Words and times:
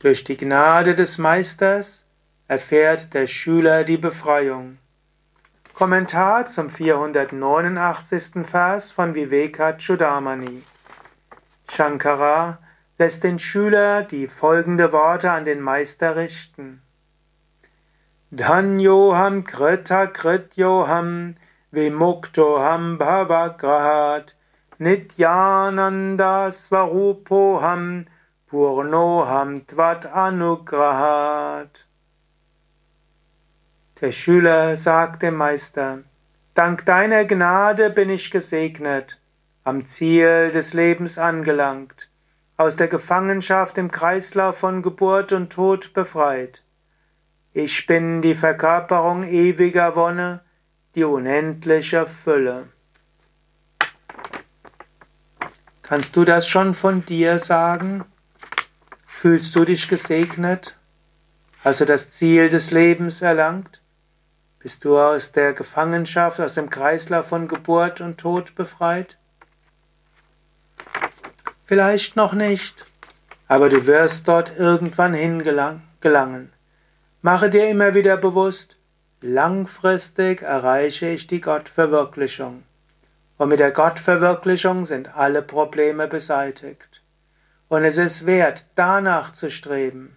Durch 0.00 0.22
die 0.22 0.36
Gnade 0.36 0.94
des 0.94 1.18
Meisters 1.18 2.04
erfährt 2.46 3.14
der 3.14 3.26
Schüler 3.26 3.82
die 3.82 3.96
Befreiung. 3.96 4.78
Kommentar 5.74 6.46
zum 6.46 6.70
489. 6.70 8.46
Vers 8.46 8.92
von 8.92 9.16
Vivekachudamani. 9.16 10.62
Shankara 11.72 12.58
lässt 12.96 13.24
den 13.24 13.40
Schüler 13.40 14.04
die 14.04 14.28
folgende 14.28 14.92
Worte 14.92 15.32
an 15.32 15.44
den 15.44 15.60
Meister 15.60 16.14
richten. 16.14 16.80
Dhanyoham 18.30 19.42
krita 19.42 20.06
krityoham 20.06 21.34
vimuktoham 21.72 22.98
bhavagrahat 22.98 24.36
nityananda 24.78 26.52
svarupoham 26.52 28.06
purnoham 28.48 29.66
tvat 29.66 30.06
anugrahat. 30.06 31.84
Der 34.00 34.12
Schüler 34.12 34.76
sagt 34.76 35.22
dem 35.22 35.36
Meister, 35.36 35.98
Dank 36.54 36.86
deiner 36.86 37.24
Gnade 37.24 37.90
bin 37.90 38.10
ich 38.10 38.30
gesegnet, 38.30 39.20
am 39.64 39.86
Ziel 39.86 40.50
des 40.50 40.72
Lebens 40.72 41.18
angelangt, 41.18 42.08
aus 42.56 42.76
der 42.76 42.88
Gefangenschaft 42.88 43.76
im 43.76 43.90
Kreislauf 43.90 44.58
von 44.58 44.82
Geburt 44.82 45.32
und 45.32 45.52
Tod 45.52 45.92
befreit. 45.92 46.64
Ich 47.52 47.86
bin 47.86 48.22
die 48.22 48.34
Verkörperung 48.34 49.24
ewiger 49.24 49.94
Wonne, 49.94 50.40
die 50.94 51.04
unendliche 51.04 52.06
Fülle. 52.06 52.68
Kannst 55.82 56.16
du 56.16 56.24
das 56.24 56.46
schon 56.48 56.74
von 56.74 57.04
dir 57.04 57.38
sagen? 57.38 58.04
Fühlst 59.20 59.56
du 59.56 59.64
dich 59.64 59.88
gesegnet? 59.88 60.76
Hast 61.64 61.80
du 61.80 61.84
das 61.84 62.12
Ziel 62.12 62.50
des 62.50 62.70
Lebens 62.70 63.20
erlangt? 63.20 63.82
Bist 64.60 64.84
du 64.84 64.96
aus 64.96 65.32
der 65.32 65.54
Gefangenschaft, 65.54 66.38
aus 66.38 66.54
dem 66.54 66.70
Kreislauf 66.70 67.26
von 67.26 67.48
Geburt 67.48 68.00
und 68.00 68.18
Tod 68.18 68.54
befreit? 68.54 69.18
Vielleicht 71.64 72.14
noch 72.14 72.32
nicht, 72.32 72.86
aber 73.48 73.68
du 73.68 73.86
wirst 73.86 74.28
dort 74.28 74.56
irgendwann 74.56 75.14
hingelangen. 75.14 76.52
Mache 77.20 77.50
dir 77.50 77.68
immer 77.68 77.94
wieder 77.94 78.16
bewusst, 78.18 78.76
langfristig 79.20 80.42
erreiche 80.42 81.08
ich 81.08 81.26
die 81.26 81.40
Gottverwirklichung. 81.40 82.62
Und 83.36 83.48
mit 83.48 83.58
der 83.58 83.72
Gottverwirklichung 83.72 84.84
sind 84.84 85.16
alle 85.16 85.42
Probleme 85.42 86.06
beseitigt. 86.06 86.97
Und 87.68 87.84
es 87.84 87.98
ist 87.98 88.26
wert, 88.26 88.64
danach 88.74 89.32
zu 89.32 89.50
streben. 89.50 90.16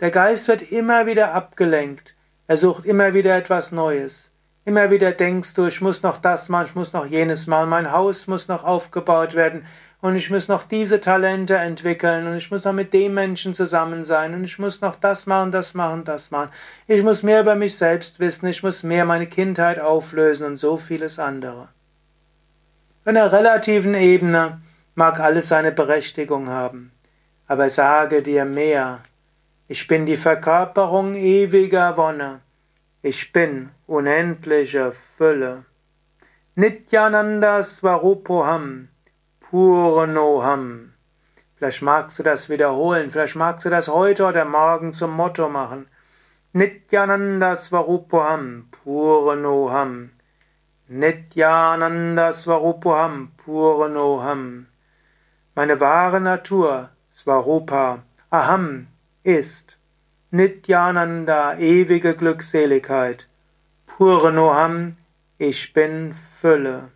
Der 0.00 0.10
Geist 0.10 0.48
wird 0.48 0.72
immer 0.72 1.06
wieder 1.06 1.32
abgelenkt. 1.32 2.14
Er 2.46 2.56
sucht 2.56 2.84
immer 2.84 3.14
wieder 3.14 3.36
etwas 3.36 3.72
Neues. 3.72 4.30
Immer 4.64 4.90
wieder 4.90 5.12
denkst 5.12 5.54
du, 5.54 5.66
ich 5.66 5.80
muss 5.80 6.02
noch 6.02 6.18
das 6.18 6.48
machen, 6.48 6.66
ich 6.66 6.74
muss 6.74 6.92
noch 6.92 7.06
jenes 7.06 7.46
machen, 7.46 7.70
mein 7.70 7.90
Haus 7.90 8.26
muss 8.26 8.46
noch 8.46 8.62
aufgebaut 8.62 9.34
werden, 9.34 9.64
und 10.02 10.16
ich 10.16 10.30
muss 10.30 10.48
noch 10.48 10.64
diese 10.64 11.00
Talente 11.00 11.54
entwickeln 11.54 12.26
und 12.26 12.36
ich 12.36 12.50
muss 12.50 12.64
noch 12.64 12.72
mit 12.72 12.92
dem 12.92 13.14
Menschen 13.14 13.54
zusammen 13.54 14.04
sein 14.04 14.34
und 14.34 14.42
ich 14.42 14.58
muss 14.58 14.80
noch 14.80 14.96
das 14.96 15.26
machen, 15.26 15.52
das 15.52 15.74
machen, 15.74 16.04
das 16.04 16.32
machen. 16.32 16.50
Ich 16.88 17.04
muss 17.04 17.22
mehr 17.22 17.40
über 17.40 17.54
mich 17.54 17.76
selbst 17.76 18.18
wissen, 18.18 18.48
ich 18.48 18.64
muss 18.64 18.82
mehr 18.82 19.04
meine 19.04 19.28
Kindheit 19.28 19.78
auflösen 19.78 20.44
und 20.44 20.56
so 20.56 20.76
vieles 20.76 21.20
andere. 21.20 21.68
In 23.04 23.14
der 23.14 23.30
relativen 23.30 23.94
Ebene 23.94 24.60
mag 24.94 25.20
alles 25.20 25.48
seine 25.48 25.72
Berechtigung 25.72 26.48
haben, 26.48 26.92
aber 27.46 27.70
sage 27.70 28.22
dir 28.22 28.44
mehr. 28.44 29.00
Ich 29.68 29.86
bin 29.86 30.06
die 30.06 30.16
Verkörperung 30.16 31.14
ewiger 31.14 31.96
Wonne. 31.96 32.40
Ich 33.00 33.32
bin 33.32 33.70
unendliche 33.86 34.92
Fülle. 34.92 35.64
Nityananda 36.54 37.62
Svarupoham 37.62 38.88
Purnoham. 39.40 40.92
Vielleicht 41.56 41.82
magst 41.82 42.18
du 42.18 42.22
das 42.22 42.48
wiederholen, 42.48 43.10
vielleicht 43.10 43.36
magst 43.36 43.64
du 43.64 43.70
das 43.70 43.88
heute 43.88 44.26
oder 44.26 44.44
morgen 44.44 44.92
zum 44.92 45.12
Motto 45.12 45.48
machen. 45.48 45.86
Nityananda 46.52 47.56
Svarupoham 47.56 48.68
Purnoham. 48.70 50.10
Nityananda 50.88 52.34
Svarupoham 52.34 53.32
Purnoham. 53.38 54.66
Meine 55.54 55.80
wahre 55.80 56.20
Natur, 56.20 56.88
Svarupa, 57.10 58.04
Aham, 58.30 58.86
ist 59.22 59.76
Nityananda, 60.30 61.58
ewige 61.58 62.16
Glückseligkeit. 62.16 63.28
Purnoham, 63.86 64.96
ich 65.36 65.74
bin 65.74 66.14
Fülle. 66.40 66.88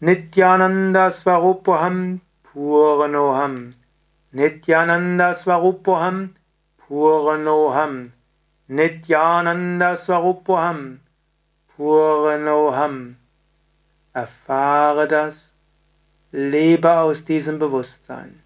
Nityananda 0.00 1.12
Svarupoham 1.12 2.20
Puranoham. 2.42 3.74
Nityananda 4.32 5.36
Svarupoham 5.36 6.34
Puranoham. 6.78 8.12
Nityananda 8.66 9.96
Svarupoham 9.96 10.98
Puranoham. 11.76 13.14
Erfahre 14.12 15.06
das, 15.06 15.51
lebe 16.32 16.98
aus 16.98 17.24
diesem 17.24 17.58
Bewusstsein. 17.58 18.40